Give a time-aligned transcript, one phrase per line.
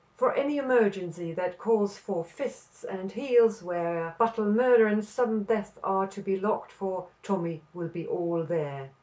[0.15, 5.77] "For any emergency that calls for fists and heels, where battle, murder and sudden death
[5.83, 8.89] are to be looked for, Tommy will be all there."